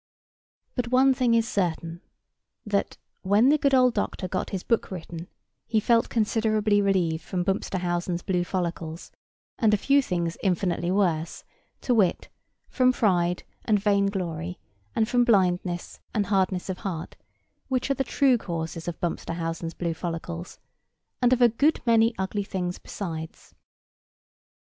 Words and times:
But 0.73 0.87
one 0.87 1.13
thing 1.13 1.35
is 1.35 1.47
certain; 1.47 2.01
that, 2.65 2.97
when 3.21 3.49
the 3.49 3.57
good 3.59 3.75
old 3.75 3.93
doctor 3.93 4.27
got 4.27 4.49
his 4.49 4.63
book 4.63 4.89
written, 4.89 5.27
he 5.67 5.79
felt 5.79 6.09
considerably 6.09 6.81
relieved 6.81 7.21
from 7.23 7.43
Bumpsterhausen's 7.45 8.23
blue 8.23 8.43
follicles, 8.43 9.11
and 9.59 9.75
a 9.75 9.77
few 9.77 10.01
things 10.01 10.39
infinitely 10.41 10.89
worse; 10.89 11.43
to 11.81 11.93
wit, 11.93 12.29
from 12.67 12.91
pride 12.91 13.43
and 13.65 13.77
vain 13.79 14.07
glory, 14.07 14.57
and 14.95 15.07
from 15.07 15.23
blindness 15.23 15.99
and 16.15 16.25
hardness 16.25 16.67
of 16.67 16.79
heart; 16.79 17.15
which 17.67 17.91
are 17.91 17.93
the 17.93 18.03
true 18.03 18.39
causes 18.39 18.87
of 18.87 18.99
Bumpsterhausen's 19.01 19.75
blue 19.75 19.93
follicles, 19.93 20.57
and 21.21 21.31
of 21.31 21.43
a 21.43 21.47
good 21.47 21.79
many 21.85 22.09
other 22.17 22.23
ugly 22.23 22.43
things 22.43 22.79
besides. 22.79 23.53